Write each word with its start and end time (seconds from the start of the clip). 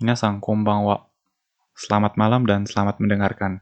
Minasan 0.00 0.40
konbanwa. 0.40 1.12
Selamat 1.76 2.16
malam 2.16 2.48
dan 2.48 2.64
selamat 2.64 3.04
mendengarkan. 3.04 3.60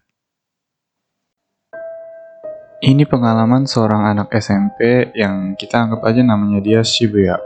Ini 2.78 3.02
pengalaman 3.10 3.66
seorang 3.66 4.06
anak 4.06 4.30
SMP 4.38 5.10
yang 5.18 5.58
kita 5.58 5.82
anggap 5.82 6.06
aja 6.06 6.22
namanya 6.22 6.62
dia 6.62 6.86
Shibuya. 6.86 7.42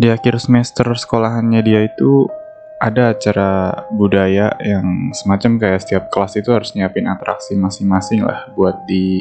Di 0.00 0.08
akhir 0.08 0.40
semester 0.40 0.88
sekolahannya 0.88 1.60
dia 1.60 1.84
itu 1.84 2.24
ada 2.80 3.12
acara 3.12 3.84
budaya 3.92 4.56
yang 4.64 5.12
semacam 5.12 5.60
kayak 5.60 5.84
setiap 5.84 6.08
kelas 6.08 6.32
itu 6.40 6.48
harus 6.56 6.72
nyiapin 6.72 7.04
atraksi 7.04 7.60
masing-masing 7.60 8.24
lah 8.24 8.48
buat 8.56 8.88
di 8.88 9.20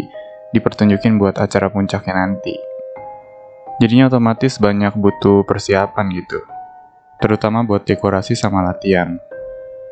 dipertunjukin 0.56 1.20
buat 1.20 1.36
acara 1.44 1.68
puncaknya 1.68 2.24
nanti. 2.24 2.56
Jadinya 3.84 4.08
otomatis 4.08 4.56
banyak 4.64 4.96
butuh 4.96 5.44
persiapan 5.44 6.08
gitu 6.16 6.55
terutama 7.20 7.64
buat 7.64 7.88
dekorasi 7.88 8.36
sama 8.36 8.66
latihan. 8.66 9.20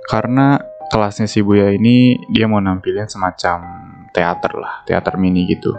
Karena 0.07 0.59
kelasnya 0.91 1.27
Shibuya 1.27 1.71
ini 1.71 2.19
dia 2.29 2.45
mau 2.45 2.59
nampilin 2.59 3.07
semacam 3.07 3.63
teater 4.11 4.53
lah, 4.59 4.83
teater 4.85 5.15
mini 5.17 5.47
gitu. 5.47 5.73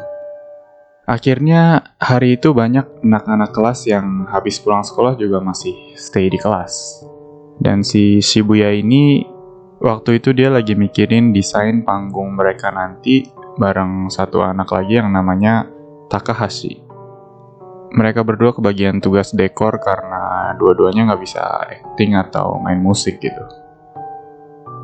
Akhirnya 1.05 1.85
hari 2.01 2.41
itu 2.41 2.57
banyak 2.57 3.05
anak-anak 3.05 3.53
kelas 3.53 3.85
yang 3.85 4.25
habis 4.33 4.57
pulang 4.57 4.81
sekolah 4.81 5.21
juga 5.21 5.37
masih 5.45 5.77
stay 6.01 6.33
di 6.33 6.41
kelas. 6.41 7.05
Dan 7.61 7.85
si 7.85 8.25
Shibuya 8.25 8.73
ini 8.73 9.23
waktu 9.85 10.19
itu 10.19 10.33
dia 10.33 10.49
lagi 10.49 10.73
mikirin 10.73 11.37
desain 11.37 11.85
panggung 11.85 12.33
mereka 12.33 12.73
nanti 12.73 13.29
bareng 13.61 14.09
satu 14.09 14.43
anak 14.43 14.73
lagi 14.73 14.99
yang 14.99 15.13
namanya 15.13 15.69
Takahashi 16.09 16.84
mereka 17.95 18.27
berdua 18.27 18.51
kebagian 18.51 18.99
tugas 18.99 19.31
dekor 19.31 19.79
karena 19.79 20.53
dua-duanya 20.59 21.15
nggak 21.15 21.23
bisa 21.23 21.43
acting 21.63 22.19
atau 22.19 22.59
main 22.59 22.83
musik 22.83 23.23
gitu. 23.23 23.47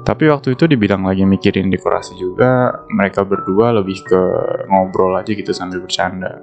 Tapi 0.06 0.30
waktu 0.30 0.56
itu 0.56 0.64
dibilang 0.70 1.04
lagi 1.04 1.26
mikirin 1.26 1.68
dekorasi 1.68 2.16
juga, 2.16 2.72
mereka 2.88 3.26
berdua 3.26 3.74
lebih 3.74 4.00
ke 4.06 4.22
ngobrol 4.70 5.18
aja 5.18 5.30
gitu 5.30 5.50
sambil 5.50 5.82
bercanda. 5.82 6.40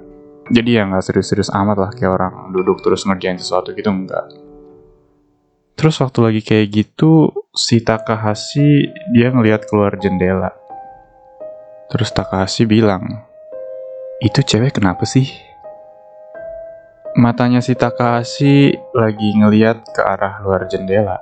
Jadi 0.48 0.78
ya 0.78 0.88
nggak 0.88 1.04
serius-serius 1.04 1.52
amat 1.52 1.76
lah 1.76 1.90
kayak 1.92 2.12
orang 2.12 2.34
duduk 2.54 2.80
terus 2.80 3.04
ngerjain 3.04 3.36
sesuatu 3.36 3.76
gitu 3.76 3.88
enggak. 3.88 4.28
Terus 5.78 5.94
waktu 6.02 6.18
lagi 6.20 6.42
kayak 6.42 6.66
gitu, 6.74 7.30
si 7.54 7.78
Takahashi 7.84 8.90
dia 9.14 9.30
ngelihat 9.30 9.68
keluar 9.70 9.94
jendela. 9.94 10.50
Terus 11.86 12.10
Takahashi 12.10 12.66
bilang, 12.66 13.24
itu 14.18 14.42
cewek 14.42 14.82
kenapa 14.82 15.06
sih? 15.06 15.47
Matanya 17.18 17.58
si 17.58 17.74
Takahashi 17.74 18.78
lagi 18.94 19.34
ngeliat 19.34 19.90
ke 19.90 20.06
arah 20.06 20.38
luar 20.38 20.70
jendela. 20.70 21.18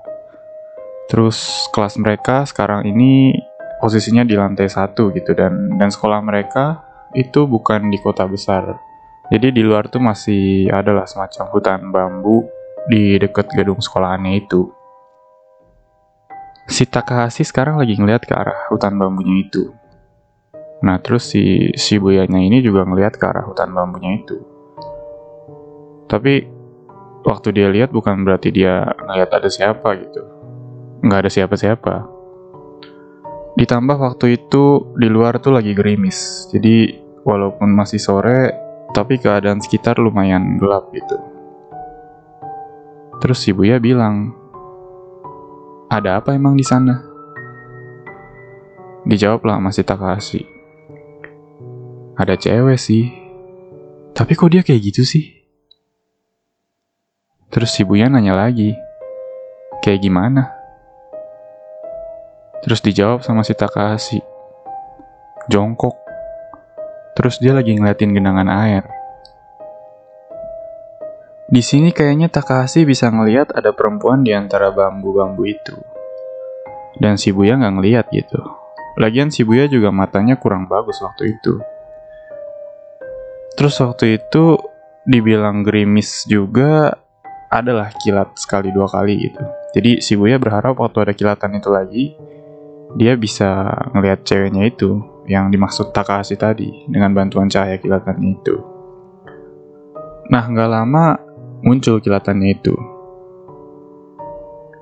Terus 1.09 1.41
kelas 1.73 1.97
mereka 1.97 2.45
sekarang 2.45 2.85
ini 2.85 3.33
posisinya 3.81 4.21
di 4.21 4.37
lantai 4.37 4.69
satu 4.69 5.09
gitu 5.17 5.33
dan 5.33 5.81
dan 5.81 5.89
sekolah 5.89 6.21
mereka 6.21 6.85
itu 7.17 7.49
bukan 7.49 7.89
di 7.89 7.97
kota 7.97 8.29
besar. 8.29 8.77
Jadi 9.33 9.57
di 9.57 9.65
luar 9.65 9.89
tuh 9.89 10.05
masih 10.05 10.69
adalah 10.69 11.09
semacam 11.09 11.45
hutan 11.57 11.81
bambu 11.89 12.45
di 12.93 13.17
dekat 13.17 13.49
gedung 13.57 13.81
sekolahannya 13.81 14.37
itu. 14.37 14.69
Si 16.69 16.85
Takahashi 16.85 17.41
sekarang 17.41 17.81
lagi 17.81 17.97
ngeliat 17.97 18.21
ke 18.29 18.37
arah 18.37 18.69
hutan 18.69 19.01
bambunya 19.01 19.49
itu. 19.49 19.73
Nah 20.85 21.01
terus 21.01 21.33
si 21.33 21.73
Shibuyanya 21.73 22.37
ini 22.37 22.61
juga 22.61 22.85
ngeliat 22.85 23.17
ke 23.17 23.25
arah 23.25 23.49
hutan 23.49 23.73
bambunya 23.73 24.21
itu. 24.21 24.56
Tapi 26.07 26.47
waktu 27.27 27.49
dia 27.51 27.69
lihat 27.71 27.91
bukan 27.91 28.23
berarti 28.23 28.55
dia 28.55 28.87
ngeliat 29.07 29.31
ada 29.35 29.51
siapa 29.51 29.99
gitu. 29.99 30.23
Nggak 31.03 31.21
ada 31.27 31.31
siapa-siapa. 31.31 31.95
Ditambah 33.59 33.99
waktu 33.99 34.39
itu 34.39 34.95
di 34.95 35.09
luar 35.11 35.43
tuh 35.43 35.59
lagi 35.59 35.75
gerimis. 35.75 36.49
Jadi 36.55 36.95
walaupun 37.27 37.75
masih 37.75 37.99
sore, 37.99 38.55
tapi 38.95 39.19
keadaan 39.19 39.59
sekitar 39.59 39.99
lumayan 39.99 40.57
gelap 40.57 40.89
gitu. 40.95 41.19
Terus 43.19 43.43
si 43.43 43.51
Buya 43.51 43.83
bilang, 43.83 44.37
ada 45.91 46.21
apa 46.21 46.37
emang 46.37 46.55
di 46.55 46.63
sana? 46.63 47.03
Dijawablah 49.07 49.59
masih 49.59 49.83
Takahashi. 49.83 50.43
Ada 52.17 52.37
cewek 52.37 52.81
sih. 52.81 53.13
Tapi 54.17 54.33
kok 54.33 54.53
dia 54.53 54.65
kayak 54.65 54.83
gitu 54.93 55.05
sih? 55.05 55.36
Terus 57.57 57.73
si 57.73 57.89
Buya 57.89 58.13
nanya 58.13 58.37
lagi, 58.37 58.77
kayak 59.81 60.05
gimana? 60.05 60.53
Terus 62.61 62.85
dijawab 62.85 63.25
sama 63.25 63.41
si 63.49 63.57
Takahashi, 63.57 64.21
jongkok. 65.49 65.97
Terus 67.17 67.41
dia 67.41 67.57
lagi 67.57 67.73
ngeliatin 67.73 68.13
genangan 68.13 68.53
air. 68.53 68.85
Di 71.49 71.65
sini 71.65 71.97
kayaknya 71.97 72.29
Takahashi 72.29 72.85
bisa 72.85 73.09
ngeliat 73.09 73.57
ada 73.57 73.73
perempuan 73.73 74.21
di 74.21 74.37
antara 74.37 74.69
bambu-bambu 74.69 75.49
itu. 75.49 75.81
Dan 77.01 77.17
si 77.17 77.33
Buya 77.33 77.57
nggak 77.57 77.73
ngeliat 77.81 78.07
gitu. 78.13 78.37
Lagian 79.01 79.33
si 79.33 79.49
Buya 79.49 79.65
juga 79.65 79.89
matanya 79.89 80.37
kurang 80.37 80.69
bagus 80.69 81.01
waktu 81.01 81.33
itu. 81.41 81.57
Terus 83.57 83.81
waktu 83.81 84.21
itu 84.21 84.61
dibilang 85.09 85.65
gerimis 85.65 86.29
juga 86.29 87.01
adalah 87.51 87.93
kilat 88.03 88.35
sekali 88.35 88.75
dua 88.75 88.91
kali 88.91 89.31
gitu. 89.31 89.43
Jadi 89.77 90.03
si 90.03 90.17
Buya 90.19 90.41
berharap 90.41 90.79
waktu 90.79 91.07
ada 91.07 91.15
kilatan 91.15 91.59
itu 91.59 91.69
lagi, 91.71 92.05
dia 92.97 93.13
bisa 93.15 93.69
ngelihat 93.93 94.25
ceweknya 94.25 94.67
itu 94.67 95.03
yang 95.27 95.51
dimaksud 95.51 95.91
Takahashi 95.91 96.39
tadi 96.39 96.87
dengan 96.87 97.13
bantuan 97.13 97.51
cahaya 97.51 97.77
kilatannya 97.77 98.31
itu. 98.41 98.57
Nah, 100.27 100.43
nggak 100.47 100.71
lama 100.71 101.05
muncul 101.63 102.03
kilatannya 102.03 102.49
itu. 102.51 102.75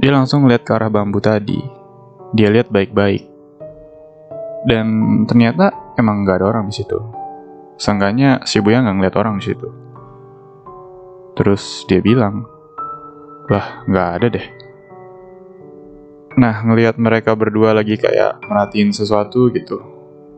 Dia 0.01 0.13
langsung 0.13 0.45
ngeliat 0.45 0.63
ke 0.65 0.73
arah 0.73 0.93
bambu 0.93 1.21
tadi. 1.21 1.61
Dia 2.37 2.53
lihat 2.53 2.69
baik-baik. 2.69 3.25
Dan 4.65 4.87
ternyata 5.29 5.95
emang 6.01 6.25
nggak 6.25 6.41
ada 6.41 6.47
orang 6.57 6.65
di 6.69 6.75
situ. 6.77 6.97
Seenggaknya 7.77 8.45
si 8.49 8.61
Buya 8.61 8.81
nggak 8.81 8.97
ngeliat 8.97 9.17
orang 9.21 9.41
di 9.41 9.45
situ. 9.49 9.69
Terus 11.35 11.83
dia 11.91 11.99
bilang, 11.99 12.47
lah, 13.49 13.85
nggak 13.85 14.09
ada 14.21 14.27
deh. 14.33 14.47
Nah, 16.35 16.67
ngelihat 16.67 16.99
mereka 16.99 17.37
berdua 17.39 17.71
lagi 17.77 17.95
kayak 17.95 18.43
merhatiin 18.51 18.91
sesuatu 18.91 19.53
gitu. 19.55 19.79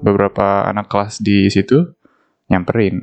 Beberapa 0.04 0.68
anak 0.68 0.92
kelas 0.92 1.24
di 1.24 1.48
situ 1.48 1.96
nyamperin. 2.52 3.00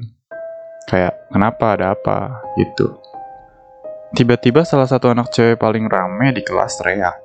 Kayak, 0.85 1.15
kenapa, 1.31 1.73
ada 1.73 1.97
apa, 1.97 2.43
gitu. 2.59 2.99
Tiba-tiba 4.13 4.61
salah 4.61 4.85
satu 4.85 5.09
anak 5.09 5.33
cewek 5.33 5.57
paling 5.57 5.89
rame 5.89 6.37
di 6.37 6.45
kelas 6.45 6.77
teriak. 6.77 7.17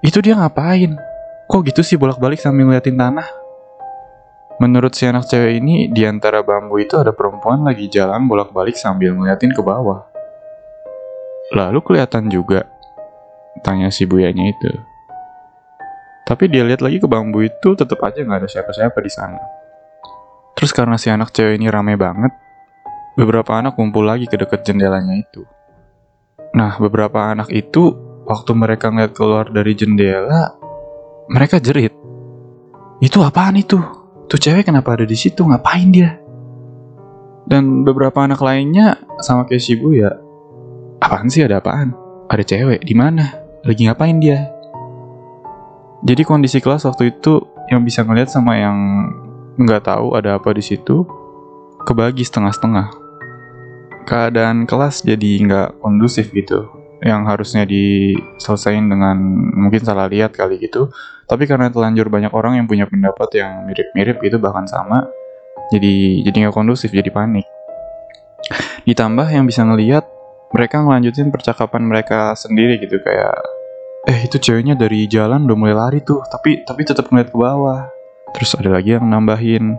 Itu 0.00 0.24
dia 0.24 0.38
ngapain? 0.38 0.96
Kok 1.44 1.60
gitu 1.68 1.84
sih 1.84 2.00
bolak-balik 2.00 2.40
sambil 2.40 2.70
ngeliatin 2.70 2.96
tanah? 2.96 3.28
Menurut 4.62 4.96
si 4.96 5.04
anak 5.04 5.28
cewek 5.28 5.60
ini, 5.60 5.92
di 5.92 6.08
antara 6.08 6.40
bambu 6.40 6.80
itu 6.80 6.96
ada 6.96 7.12
perempuan 7.12 7.66
lagi 7.66 7.90
jalan 7.92 8.24
bolak-balik 8.30 8.78
sambil 8.78 9.12
ngeliatin 9.12 9.52
ke 9.52 9.60
bawah. 9.60 10.11
Lalu 11.52 11.78
kelihatan 11.84 12.32
juga, 12.32 12.64
tanya 13.60 13.92
si 13.92 14.08
buyanya 14.08 14.48
itu. 14.48 14.72
Tapi 16.24 16.48
dia 16.48 16.64
lihat 16.64 16.80
lagi 16.80 16.96
ke 16.96 17.04
bambu 17.04 17.44
itu 17.44 17.76
tetap 17.76 18.00
aja 18.00 18.24
nggak 18.24 18.46
ada 18.46 18.48
siapa-siapa 18.48 18.98
di 19.04 19.12
sana. 19.12 19.42
Terus 20.56 20.72
karena 20.72 20.96
si 20.96 21.12
anak 21.12 21.28
cewek 21.34 21.60
ini 21.60 21.68
rame 21.68 21.98
banget, 22.00 22.32
beberapa 23.18 23.52
anak 23.58 23.76
kumpul 23.76 24.06
lagi 24.08 24.24
ke 24.24 24.40
dekat 24.40 24.64
jendelanya 24.64 25.12
itu. 25.12 25.44
Nah, 26.56 26.80
beberapa 26.80 27.32
anak 27.32 27.52
itu 27.52 27.92
waktu 28.24 28.52
mereka 28.54 28.88
ngeliat 28.88 29.12
keluar 29.12 29.50
dari 29.52 29.76
jendela, 29.76 30.56
mereka 31.28 31.58
jerit. 31.58 31.92
Itu 33.02 33.20
apaan 33.26 33.58
itu? 33.58 33.76
Tuh 34.30 34.38
cewek 34.38 34.70
kenapa 34.70 34.94
ada 34.94 35.04
di 35.04 35.18
situ? 35.18 35.42
Ngapain 35.42 35.90
dia? 35.90 36.16
Dan 37.42 37.82
beberapa 37.82 38.22
anak 38.22 38.38
lainnya 38.38 39.02
sama 39.18 39.42
kayak 39.44 39.64
si 39.64 39.74
Buya, 39.74 40.21
apaan 41.02 41.26
sih 41.26 41.42
ada 41.42 41.58
apaan? 41.58 41.90
Ada 42.30 42.46
cewek, 42.46 42.86
di 42.86 42.94
mana? 42.94 43.34
Lagi 43.66 43.90
ngapain 43.90 44.22
dia? 44.22 44.46
Jadi 46.06 46.22
kondisi 46.22 46.62
kelas 46.62 46.86
waktu 46.86 47.14
itu 47.14 47.42
yang 47.70 47.82
bisa 47.82 48.06
ngeliat 48.06 48.30
sama 48.30 48.58
yang 48.58 48.78
nggak 49.58 49.86
tahu 49.86 50.14
ada 50.14 50.38
apa 50.38 50.50
di 50.54 50.62
situ 50.62 51.02
kebagi 51.82 52.22
setengah-setengah. 52.22 52.90
Keadaan 54.06 54.66
kelas 54.66 55.02
jadi 55.02 55.30
nggak 55.46 55.68
kondusif 55.82 56.30
gitu. 56.30 56.70
Yang 57.02 57.22
harusnya 57.26 57.62
diselesaikan 57.66 58.86
dengan 58.86 59.18
mungkin 59.58 59.82
salah 59.82 60.06
lihat 60.06 60.34
kali 60.34 60.62
gitu. 60.62 60.90
Tapi 61.26 61.50
karena 61.50 61.70
telanjur 61.70 62.06
banyak 62.10 62.30
orang 62.30 62.62
yang 62.62 62.66
punya 62.70 62.86
pendapat 62.86 63.42
yang 63.42 63.66
mirip-mirip 63.66 64.22
gitu 64.22 64.38
bahkan 64.42 64.66
sama, 64.66 65.06
jadi 65.70 66.22
jadi 66.26 66.36
nggak 66.46 66.54
kondusif, 66.54 66.90
jadi 66.94 67.10
panik. 67.10 67.46
Ditambah 68.86 69.30
yang 69.30 69.46
bisa 69.46 69.62
ngeliat 69.62 70.02
mereka 70.52 70.84
ngelanjutin 70.84 71.32
percakapan 71.32 71.82
mereka 71.88 72.36
sendiri 72.36 72.76
gitu 72.76 73.00
kayak 73.00 73.36
eh 74.04 74.28
itu 74.28 74.36
ceweknya 74.36 74.76
dari 74.76 75.08
jalan 75.08 75.48
udah 75.48 75.56
mulai 75.56 75.74
lari 75.76 75.98
tuh 76.04 76.20
tapi 76.28 76.60
tapi 76.68 76.84
tetap 76.84 77.08
ngeliat 77.08 77.32
ke 77.32 77.38
bawah. 77.38 77.88
Terus 78.32 78.56
ada 78.56 78.70
lagi 78.72 78.96
yang 78.96 79.08
nambahin 79.08 79.76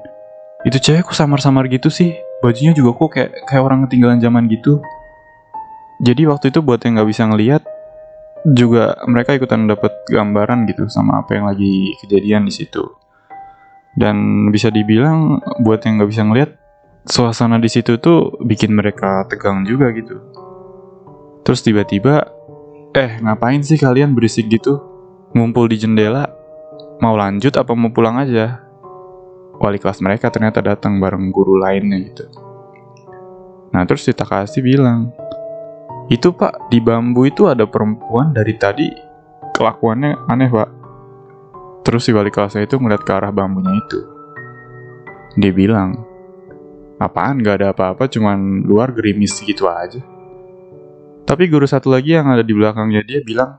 itu 0.65 0.77
cewek 0.81 1.09
kok 1.09 1.17
samar-samar 1.17 1.69
gitu 1.69 1.93
sih? 1.93 2.17
Bajunya 2.41 2.73
juga 2.73 2.97
kok 2.97 3.09
kayak 3.13 3.31
kayak 3.49 3.63
orang 3.63 3.85
ketinggalan 3.85 4.17
zaman 4.17 4.49
gitu. 4.49 4.81
Jadi 6.01 6.25
waktu 6.25 6.49
itu 6.49 6.59
buat 6.65 6.81
yang 6.81 6.97
nggak 6.99 7.09
bisa 7.09 7.23
ngeliat 7.29 7.63
juga 8.43 8.99
mereka 9.07 9.37
ikutan 9.37 9.69
dapat 9.69 9.93
gambaran 10.09 10.67
gitu 10.67 10.89
sama 10.91 11.23
apa 11.23 11.37
yang 11.37 11.45
lagi 11.47 11.93
kejadian 12.03 12.49
di 12.49 12.53
situ. 12.53 12.83
Dan 13.93 14.49
bisa 14.49 14.73
dibilang 14.73 15.37
buat 15.61 15.85
yang 15.85 16.01
nggak 16.01 16.09
bisa 16.09 16.23
ngeliat 16.25 16.51
suasana 17.05 17.59
di 17.59 17.69
situ 17.69 17.99
tuh 17.99 18.41
bikin 18.41 18.73
mereka 18.73 19.27
tegang 19.27 19.67
juga 19.67 19.91
gitu 19.91 20.43
terus 21.43 21.61
tiba-tiba 21.61 22.33
Eh, 22.93 23.17
ngapain 23.25 23.57
sih 23.65 23.81
kalian 23.81 24.13
berisik 24.13 24.53
gitu? 24.53 24.77
Ngumpul 25.33 25.65
di 25.65 25.81
jendela? 25.81 26.29
Mau 27.01 27.17
lanjut 27.17 27.49
apa 27.57 27.73
mau 27.73 27.89
pulang 27.89 28.21
aja? 28.21 28.61
Wali 29.57 29.81
kelas 29.81 29.97
mereka 29.97 30.29
ternyata 30.29 30.61
datang 30.61 31.01
bareng 31.01 31.33
guru 31.33 31.57
lainnya 31.57 31.97
gitu. 31.97 32.29
Nah, 33.73 33.81
terus 33.89 34.05
si 34.05 34.13
Takashi 34.13 34.61
bilang, 34.61 35.09
itu 36.05 36.29
pak, 36.37 36.69
di 36.69 36.77
bambu 36.77 37.25
itu 37.25 37.49
ada 37.49 37.65
perempuan 37.65 38.29
dari 38.29 38.53
tadi 38.61 38.93
kelakuannya 39.57 40.29
aneh 40.29 40.53
pak. 40.53 40.69
Terus 41.81 42.05
si 42.05 42.13
wali 42.13 42.29
kelasnya 42.29 42.69
itu 42.69 42.77
ngeliat 42.77 43.01
ke 43.01 43.09
arah 43.09 43.33
bambunya 43.33 43.73
itu. 43.73 43.99
Dia 45.41 45.49
bilang, 45.49 45.97
apaan 47.01 47.41
gak 47.41 47.57
ada 47.57 47.73
apa-apa 47.73 48.05
cuman 48.05 48.61
luar 48.69 48.93
gerimis 48.93 49.33
gitu 49.41 49.65
aja. 49.65 50.12
Tapi 51.33 51.49
guru 51.49 51.65
satu 51.65 51.89
lagi 51.89 52.13
yang 52.13 52.29
ada 52.29 52.45
di 52.45 52.53
belakangnya 52.53 53.01
dia 53.01 53.17
bilang, 53.25 53.57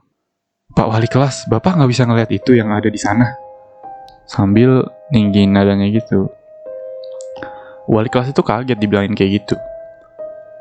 Pak 0.78 0.86
wali 0.94 1.10
kelas, 1.10 1.50
bapak 1.50 1.74
nggak 1.74 1.90
bisa 1.90 2.06
ngeliat 2.06 2.30
itu 2.30 2.54
yang 2.54 2.70
ada 2.70 2.86
di 2.86 2.94
sana. 2.94 3.34
Sambil 4.30 4.86
ninggin 5.10 5.50
nadanya 5.50 5.90
gitu. 5.90 6.30
Wali 7.90 8.06
kelas 8.06 8.30
itu 8.30 8.46
kaget 8.46 8.78
dibilangin 8.78 9.18
kayak 9.18 9.42
gitu. 9.42 9.58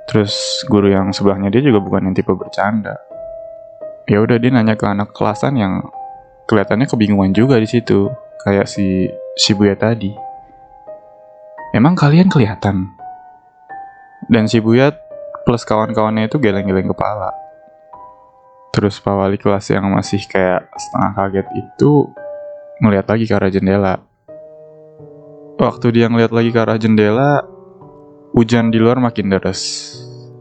Terus 0.10 0.66
guru 0.66 0.90
yang 0.90 1.14
sebelahnya 1.14 1.54
dia 1.54 1.62
juga 1.62 1.86
bukan 1.86 2.10
yang 2.10 2.18
tipe 2.18 2.34
bercanda. 2.34 2.98
Ya 4.10 4.18
udah 4.18 4.42
dia 4.42 4.50
nanya 4.50 4.74
ke 4.74 4.90
anak 4.90 5.14
kelasan 5.14 5.54
yang 5.54 5.86
kelihatannya 6.50 6.90
kebingungan 6.90 7.30
juga 7.38 7.62
di 7.62 7.70
situ, 7.70 8.10
kayak 8.42 8.66
si 8.66 9.06
Shibuya 9.38 9.78
tadi. 9.78 10.10
Emang 11.78 11.94
kalian 11.94 12.34
kelihatan? 12.34 12.90
Dan 14.34 14.50
Shibuya 14.50 14.90
plus 15.44 15.68
kawan-kawannya 15.68 16.32
itu 16.32 16.40
geleng-geleng 16.40 16.92
kepala. 16.92 17.32
Terus 18.74 18.98
Pak 18.98 19.14
Wali 19.14 19.38
kelas 19.38 19.70
yang 19.70 19.86
masih 19.94 20.24
kayak 20.26 20.66
setengah 20.74 21.12
kaget 21.14 21.48
itu 21.54 22.10
ngeliat 22.82 23.06
lagi 23.06 23.30
ke 23.30 23.34
arah 23.38 23.54
jendela. 23.54 24.02
Waktu 25.62 25.88
dia 25.94 26.10
ngeliat 26.10 26.34
lagi 26.34 26.50
ke 26.50 26.58
arah 26.58 26.82
jendela, 26.82 27.46
hujan 28.34 28.74
di 28.74 28.82
luar 28.82 28.98
makin 28.98 29.30
deras. 29.30 29.94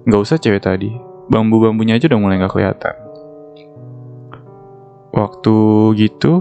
Gak 0.08 0.22
usah 0.24 0.40
cewek 0.40 0.64
tadi, 0.64 0.88
bambu-bambunya 1.28 2.00
aja 2.00 2.08
udah 2.08 2.18
mulai 2.18 2.40
gak 2.40 2.56
kelihatan. 2.56 2.96
Waktu 5.12 5.56
gitu, 6.00 6.40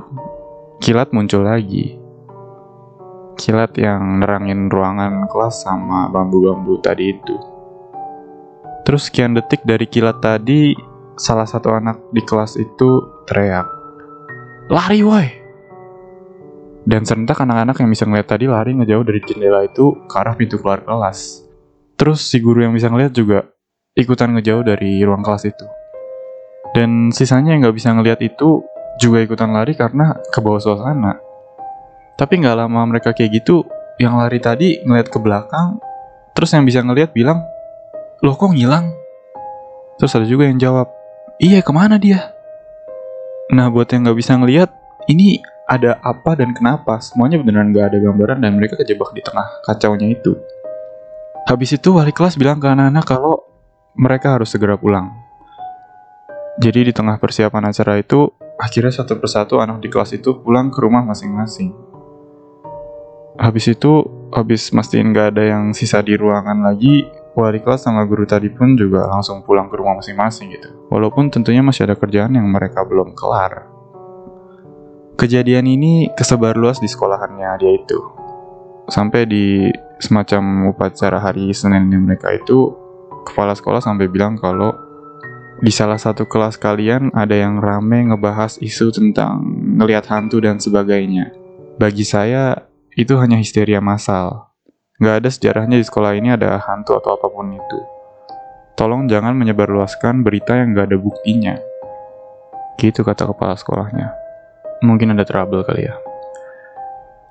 kilat 0.79 1.11
muncul 1.11 1.43
lagi. 1.43 1.99
Kilat 3.35 3.75
yang 3.75 4.23
nerangin 4.23 4.71
ruangan 4.71 5.27
kelas 5.27 5.67
sama 5.67 6.07
bambu-bambu 6.07 6.79
tadi 6.79 7.11
itu. 7.11 7.50
Terus 8.81 9.07
sekian 9.09 9.37
detik 9.37 9.61
dari 9.61 9.85
kilat 9.85 10.19
tadi, 10.21 10.73
salah 11.17 11.45
satu 11.45 11.69
anak 11.69 12.01
di 12.09 12.21
kelas 12.25 12.57
itu 12.57 13.21
teriak. 13.29 13.67
Lari 14.73 15.01
woi! 15.05 15.27
Dan 16.81 17.05
serentak 17.05 17.37
anak-anak 17.37 17.77
yang 17.77 17.89
bisa 17.93 18.09
ngeliat 18.09 18.25
tadi 18.25 18.49
lari 18.49 18.73
ngejauh 18.73 19.05
dari 19.05 19.21
jendela 19.21 19.61
itu 19.61 19.93
ke 20.09 20.15
arah 20.17 20.33
pintu 20.33 20.57
keluar 20.57 20.81
kelas. 20.81 21.45
Terus 21.93 22.25
si 22.25 22.41
guru 22.41 22.65
yang 22.65 22.73
bisa 22.73 22.89
ngeliat 22.89 23.13
juga 23.13 23.45
ikutan 23.93 24.33
ngejauh 24.33 24.65
dari 24.65 25.05
ruang 25.05 25.21
kelas 25.21 25.45
itu. 25.45 25.65
Dan 26.73 27.13
sisanya 27.13 27.53
yang 27.53 27.69
gak 27.69 27.77
bisa 27.77 27.93
ngeliat 27.93 28.17
itu 28.25 28.65
juga 28.97 29.21
ikutan 29.21 29.53
lari 29.53 29.77
karena 29.77 30.17
ke 30.33 30.39
bawah 30.41 30.57
suasana. 30.57 31.21
Tapi 32.17 32.37
nggak 32.37 32.57
lama 32.57 32.81
mereka 32.85 33.17
kayak 33.17 33.41
gitu, 33.41 33.65
yang 33.97 34.17
lari 34.17 34.37
tadi 34.37 34.77
ngeliat 34.85 35.09
ke 35.09 35.17
belakang, 35.17 35.81
terus 36.37 36.53
yang 36.53 36.65
bisa 36.69 36.85
ngeliat 36.85 37.09
bilang, 37.17 37.41
loh 38.21 38.38
kok 38.38 38.53
ngilang? 38.53 38.94
Terus 39.97 40.13
ada 40.13 40.25
juga 40.29 40.45
yang 40.45 40.62
jawab, 40.62 40.88
iya 41.41 41.65
ke 41.65 41.73
mana 41.73 41.97
dia? 41.97 42.33
Nah 43.50 43.68
buat 43.73 43.89
yang 43.89 44.06
nggak 44.06 44.18
bisa 44.18 44.38
ngelihat, 44.38 44.69
ini 45.09 45.41
ada 45.65 45.97
apa 46.06 46.38
dan 46.38 46.53
kenapa? 46.53 47.01
Semuanya 47.01 47.41
beneran 47.41 47.73
nggak 47.73 47.91
ada 47.91 47.97
gambaran 47.97 48.38
dan 48.45 48.53
mereka 48.57 48.77
kejebak 48.77 49.09
di 49.18 49.25
tengah 49.25 49.50
kacaunya 49.65 50.13
itu. 50.13 50.38
Habis 51.50 51.81
itu 51.81 51.97
wali 51.97 52.13
kelas 52.13 52.38
bilang 52.38 52.62
ke 52.62 52.69
anak-anak 52.69 53.06
kalau 53.09 53.41
mereka 53.97 54.38
harus 54.38 54.53
segera 54.53 54.77
pulang. 54.77 55.09
Jadi 56.62 56.89
di 56.89 56.94
tengah 56.94 57.17
persiapan 57.17 57.74
acara 57.74 57.97
itu, 57.97 58.29
akhirnya 58.62 58.94
satu 58.94 59.17
persatu 59.17 59.57
anak 59.57 59.81
di 59.81 59.89
kelas 59.89 60.13
itu 60.13 60.38
pulang 60.45 60.69
ke 60.69 60.77
rumah 60.77 61.01
masing-masing. 61.01 61.74
Habis 63.41 63.74
itu, 63.74 64.06
habis 64.29 64.69
mastiin 64.69 65.09
nggak 65.09 65.33
ada 65.33 65.44
yang 65.57 65.63
sisa 65.74 66.06
di 66.06 66.13
ruangan 66.13 66.62
lagi, 66.62 67.07
wali 67.35 67.63
kelas 67.63 67.87
sama 67.87 68.03
guru 68.03 68.27
tadi 68.27 68.51
pun 68.51 68.75
juga 68.75 69.07
langsung 69.07 69.43
pulang 69.43 69.71
ke 69.71 69.75
rumah 69.79 69.99
masing-masing 69.99 70.51
gitu. 70.51 70.69
Walaupun 70.91 71.31
tentunya 71.31 71.63
masih 71.63 71.87
ada 71.87 71.95
kerjaan 71.95 72.35
yang 72.35 72.47
mereka 72.47 72.83
belum 72.83 73.15
kelar. 73.15 73.71
Kejadian 75.15 75.69
ini 75.69 76.09
kesebar 76.17 76.57
luas 76.57 76.81
di 76.81 76.89
sekolahannya 76.89 77.49
dia 77.61 77.71
itu. 77.77 77.99
Sampai 78.89 79.29
di 79.29 79.69
semacam 80.01 80.73
upacara 80.73 81.21
hari 81.21 81.53
Senin 81.53 81.87
mereka 81.93 82.33
itu, 82.33 82.73
kepala 83.23 83.53
sekolah 83.53 83.79
sampai 83.79 84.09
bilang 84.09 84.35
kalau 84.35 84.73
di 85.61 85.69
salah 85.69 86.01
satu 86.01 86.25
kelas 86.25 86.57
kalian 86.57 87.13
ada 87.13 87.37
yang 87.37 87.61
rame 87.61 88.09
ngebahas 88.09 88.57
isu 88.65 88.89
tentang 88.89 89.45
ngelihat 89.77 90.09
hantu 90.09 90.41
dan 90.41 90.57
sebagainya. 90.57 91.29
Bagi 91.77 92.01
saya, 92.01 92.57
itu 92.97 93.15
hanya 93.21 93.37
histeria 93.37 93.79
massal 93.79 94.50
Nggak 95.01 95.15
ada 95.18 95.30
sejarahnya 95.33 95.81
di 95.81 95.86
sekolah 95.86 96.13
ini 96.13 96.30
ada 96.30 96.62
hantu 96.62 96.94
atau 96.94 97.18
apa 97.18 97.25
pun 97.25 97.50
itu. 97.50 97.80
Tolong 98.77 99.09
jangan 99.09 99.33
menyebarluaskan 99.33 100.21
berita 100.21 100.53
yang 100.53 100.77
nggak 100.77 100.94
ada 100.94 100.98
buktinya. 101.01 101.57
Gitu 102.77 103.01
kata 103.01 103.25
kepala 103.33 103.57
sekolahnya. 103.57 104.13
Mungkin 104.86 105.17
ada 105.17 105.25
trouble 105.25 105.65
kali 105.65 105.89
ya. 105.89 105.98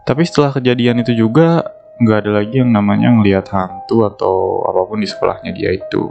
Tapi 0.02 0.26
setelah 0.26 0.50
kejadian 0.50 1.06
itu 1.06 1.14
juga, 1.14 1.62
nggak 2.02 2.18
ada 2.26 2.30
lagi 2.42 2.58
yang 2.58 2.74
namanya 2.74 3.14
ngelihat 3.14 3.46
hantu 3.54 4.02
atau 4.02 4.66
apa 4.66 4.90
pun 4.90 4.98
di 4.98 5.06
sekolahnya 5.06 5.54
dia 5.54 5.70
itu. 5.70 6.10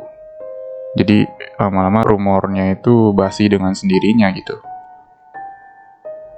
Jadi 0.96 1.28
lama-lama 1.60 2.08
rumornya 2.08 2.72
itu 2.72 3.12
basi 3.12 3.52
dengan 3.52 3.76
sendirinya 3.76 4.32
gitu. 4.32 4.56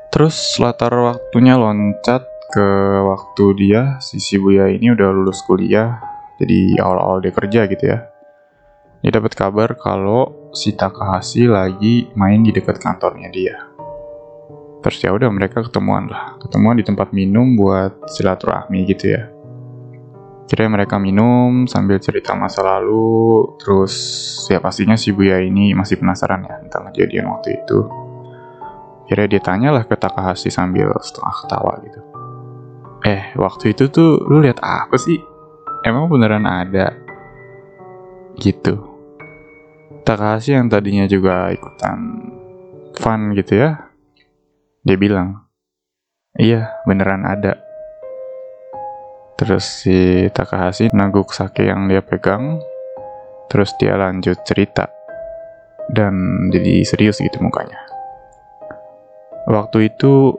Terus 0.10 0.58
latar 0.58 0.92
waktunya 0.92 1.62
loncat 1.62 2.26
ke 2.52 2.70
waktu 3.08 3.46
dia 3.56 3.96
si 4.04 4.20
Shibuya 4.20 4.68
ini 4.68 4.92
udah 4.92 5.10
lulus 5.16 5.40
kuliah 5.48 6.12
jadi 6.42 6.82
awal-awal 6.82 7.22
dia 7.22 7.34
kerja 7.38 7.62
gitu 7.70 7.86
ya. 7.86 8.10
Dia 9.06 9.12
dapat 9.14 9.34
kabar 9.38 9.78
kalau 9.78 10.52
si 10.58 10.74
Takahashi 10.74 11.46
lagi 11.46 12.10
main 12.18 12.42
di 12.42 12.50
dekat 12.50 12.82
kantornya 12.82 13.30
dia. 13.30 13.56
Terus 14.82 14.98
ya 15.06 15.14
udah 15.14 15.30
mereka 15.30 15.62
ketemuan 15.62 16.10
lah. 16.10 16.42
Ketemuan 16.42 16.82
di 16.82 16.86
tempat 16.86 17.14
minum 17.14 17.54
buat 17.54 18.10
silaturahmi 18.10 18.90
gitu 18.90 19.14
ya. 19.14 19.30
Kira 20.50 20.66
mereka 20.68 20.98
minum 20.98 21.70
sambil 21.70 22.02
cerita 22.02 22.34
masa 22.34 22.66
lalu 22.66 23.56
terus 23.62 23.94
ya 24.50 24.58
pastinya 24.58 24.98
Shibuya 24.98 25.40
ini 25.46 25.78
masih 25.78 26.02
penasaran 26.02 26.42
ya 26.44 26.58
tentang 26.66 26.90
kejadian 26.90 27.30
waktu 27.30 27.62
itu. 27.62 27.86
Kira 29.06 29.30
dia 29.30 29.42
tanyalah 29.42 29.86
ke 29.86 29.94
Takahashi 29.94 30.50
sambil 30.50 30.90
setengah 31.06 31.36
ketawa 31.46 31.74
gitu 31.86 32.11
Eh, 33.02 33.34
waktu 33.34 33.74
itu 33.74 33.90
tuh 33.90 34.22
lu 34.30 34.46
lihat 34.46 34.62
apa 34.62 34.94
sih? 34.94 35.18
Emang 35.82 36.06
beneran 36.06 36.46
ada? 36.46 36.94
Gitu. 38.38 38.78
Takahashi 40.06 40.54
yang 40.54 40.70
tadinya 40.70 41.10
juga 41.10 41.50
ikutan 41.50 41.98
fun 42.94 43.34
gitu 43.34 43.58
ya. 43.58 43.90
Dia 44.86 44.98
bilang, 45.02 45.50
iya 46.38 46.78
beneran 46.86 47.26
ada. 47.26 47.58
Terus 49.34 49.66
si 49.66 50.30
Takahashi 50.30 50.94
naguk 50.94 51.34
sake 51.34 51.66
yang 51.66 51.90
dia 51.90 52.06
pegang, 52.06 52.62
terus 53.50 53.74
dia 53.82 53.98
lanjut 53.98 54.38
cerita. 54.46 54.86
Dan 55.90 56.48
jadi 56.54 56.86
serius 56.86 57.18
gitu 57.18 57.42
mukanya. 57.42 57.82
Waktu 59.50 59.90
itu 59.90 60.38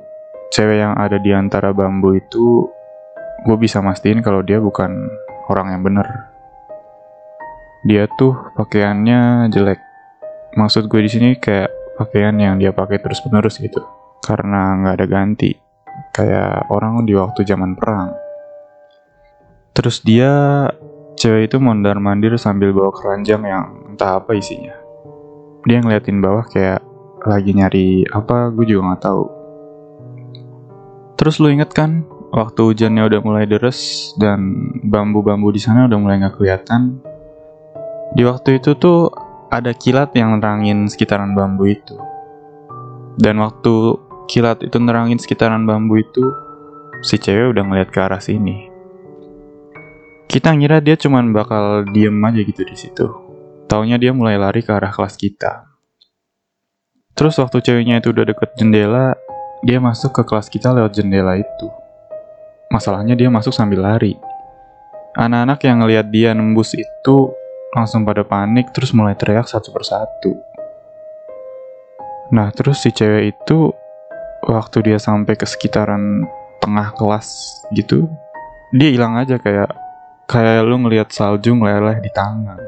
cewek 0.52 0.85
yang 0.85 0.94
ada 0.94 1.16
di 1.16 1.32
antara 1.32 1.73
bambu 1.73 2.14
itu 2.14 2.68
gue 3.49 3.56
bisa 3.56 3.80
mastiin 3.80 4.21
kalau 4.21 4.44
dia 4.44 4.61
bukan 4.61 5.09
orang 5.49 5.73
yang 5.73 5.82
bener. 5.82 6.06
Dia 7.82 8.06
tuh 8.14 8.37
pakaiannya 8.54 9.50
jelek. 9.50 9.80
Maksud 10.54 10.87
gue 10.87 11.00
di 11.02 11.11
sini 11.11 11.28
kayak 11.40 11.82
pakaian 11.97 12.37
yang 12.37 12.56
dia 12.61 12.73
pakai 12.73 13.00
terus 13.00 13.21
menerus 13.26 13.61
gitu 13.61 13.82
karena 14.23 14.78
nggak 14.78 14.94
ada 15.02 15.06
ganti 15.11 15.50
kayak 16.14 16.71
orang 16.71 17.04
di 17.04 17.12
waktu 17.18 17.42
zaman 17.42 17.75
perang 17.76 18.14
terus 19.75 20.00
dia 20.00 20.66
cewek 21.18 21.52
itu 21.52 21.56
mondar 21.59 21.99
mandir 21.99 22.37
sambil 22.38 22.73
bawa 22.73 22.94
keranjang 22.94 23.42
yang 23.44 23.64
entah 23.92 24.23
apa 24.23 24.32
isinya 24.38 24.73
dia 25.66 25.82
ngeliatin 25.82 26.23
bawah 26.23 26.47
kayak 26.49 26.80
lagi 27.23 27.50
nyari 27.54 28.06
apa 28.09 28.50
gue 28.54 28.64
juga 28.66 28.92
nggak 28.92 29.02
tahu 29.04 29.25
terus 31.16 31.40
lu 31.40 31.52
inget 31.52 31.71
kan 31.73 32.04
waktu 32.33 32.61
hujannya 32.64 33.07
udah 33.07 33.21
mulai 33.21 33.45
deres 33.45 34.12
dan 34.16 34.73
bambu-bambu 34.85 35.52
di 35.52 35.61
sana 35.61 35.87
udah 35.87 35.99
mulai 36.00 36.21
nggak 36.21 36.37
kelihatan 36.40 37.00
di 38.12 38.28
waktu 38.28 38.61
itu 38.61 38.76
tuh 38.76 39.09
ada 39.52 39.76
kilat 39.76 40.16
yang 40.16 40.40
nerangin 40.40 40.88
sekitaran 40.88 41.37
bambu 41.37 41.69
itu. 41.69 41.97
Dan 43.21 43.40
waktu 43.40 44.00
kilat 44.28 44.64
itu 44.64 44.76
nerangin 44.81 45.21
sekitaran 45.21 45.69
bambu 45.69 46.00
itu, 46.00 46.25
si 47.04 47.21
cewek 47.21 47.57
udah 47.57 47.64
ngeliat 47.64 47.88
ke 47.92 48.00
arah 48.00 48.21
sini. 48.21 48.69
Kita 50.28 50.57
ngira 50.57 50.81
dia 50.81 50.97
cuman 50.97 51.37
bakal 51.37 51.85
diem 51.92 52.16
aja 52.25 52.40
gitu 52.40 52.64
di 52.64 52.76
situ. 52.76 53.04
Taunya 53.69 54.00
dia 54.00 54.16
mulai 54.16 54.40
lari 54.40 54.64
ke 54.64 54.73
arah 54.73 54.88
kelas 54.88 55.21
kita. 55.21 55.69
Terus 57.12 57.37
waktu 57.37 57.61
ceweknya 57.61 58.00
itu 58.00 58.12
udah 58.12 58.25
deket 58.28 58.57
jendela, 58.57 59.12
dia 59.62 59.78
masuk 59.78 60.11
ke 60.11 60.23
kelas 60.26 60.50
kita 60.50 60.75
lewat 60.75 60.90
jendela 60.99 61.38
itu. 61.38 61.66
Masalahnya 62.66 63.14
dia 63.14 63.31
masuk 63.31 63.54
sambil 63.54 63.87
lari. 63.87 64.19
Anak-anak 65.14 65.61
yang 65.62 65.76
ngeliat 65.87 66.07
dia 66.11 66.35
nembus 66.35 66.75
itu 66.75 67.31
langsung 67.71 68.02
pada 68.02 68.26
panik 68.26 68.75
terus 68.75 68.90
mulai 68.90 69.14
teriak 69.14 69.47
satu 69.47 69.71
persatu. 69.71 70.35
Nah 72.35 72.50
terus 72.50 72.83
si 72.83 72.90
cewek 72.90 73.38
itu 73.38 73.71
waktu 74.42 74.83
dia 74.83 74.99
sampai 74.99 75.38
ke 75.38 75.47
sekitaran 75.47 76.26
tengah 76.59 76.90
kelas 76.99 77.28
gitu, 77.71 78.11
dia 78.75 78.90
hilang 78.90 79.14
aja 79.14 79.38
kayak 79.38 79.71
kayak 80.26 80.64
lu 80.66 80.81
ngelihat 80.83 81.12
salju 81.14 81.54
meleleh 81.54 82.02
di 82.02 82.11
tangan. 82.11 82.59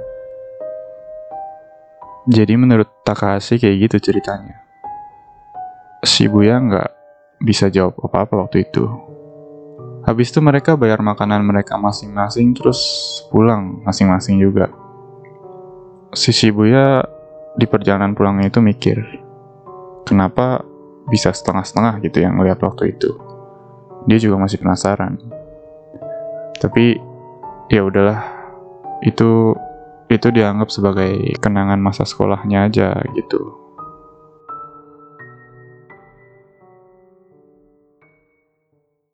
Jadi 2.31 2.55
menurut 2.57 2.89
Takashi 3.05 3.61
kayak 3.61 3.89
gitu 3.89 4.13
ceritanya. 4.13 4.64
Shibuya 6.05 6.61
nggak 6.61 6.91
bisa 7.43 7.73
jawab 7.73 7.99
apa-apa 7.99 8.47
waktu 8.49 8.69
itu. 8.69 8.85
Habis 10.05 10.31
itu 10.31 10.45
mereka 10.45 10.77
bayar 10.77 11.01
makanan 11.01 11.41
mereka 11.43 11.81
masing-masing 11.81 12.53
terus 12.53 12.79
pulang 13.33 13.81
masing-masing 13.89 14.37
juga 14.37 14.69
si 16.15 16.31
Shibuya 16.31 17.03
di 17.59 17.67
perjalanan 17.67 18.15
pulangnya 18.15 18.49
itu 18.49 18.63
mikir, 18.63 18.99
kenapa 20.07 20.63
bisa 21.11 21.35
setengah-setengah 21.35 22.01
gitu 22.07 22.23
yang 22.23 22.39
ngeliat 22.39 22.59
waktu 22.63 22.95
itu. 22.95 23.11
Dia 24.07 24.19
juga 24.19 24.41
masih 24.41 24.63
penasaran. 24.63 25.19
Tapi 26.59 26.97
ya 27.69 27.83
udahlah, 27.83 28.23
itu 29.03 29.55
itu 30.09 30.29
dianggap 30.31 30.71
sebagai 30.71 31.35
kenangan 31.43 31.83
masa 31.83 32.07
sekolahnya 32.07 32.71
aja 32.71 32.95
gitu. 33.15 33.64